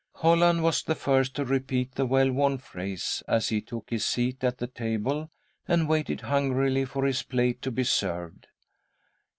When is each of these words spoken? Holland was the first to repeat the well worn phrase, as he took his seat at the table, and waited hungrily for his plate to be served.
Holland 0.15 0.63
was 0.63 0.81
the 0.81 0.95
first 0.95 1.35
to 1.35 1.45
repeat 1.45 1.93
the 1.93 2.07
well 2.07 2.31
worn 2.31 2.57
phrase, 2.57 3.21
as 3.27 3.49
he 3.49 3.61
took 3.61 3.91
his 3.91 4.03
seat 4.03 4.43
at 4.43 4.57
the 4.57 4.65
table, 4.65 5.29
and 5.67 5.87
waited 5.87 6.21
hungrily 6.21 6.85
for 6.85 7.05
his 7.05 7.21
plate 7.21 7.61
to 7.61 7.69
be 7.69 7.83
served. 7.83 8.47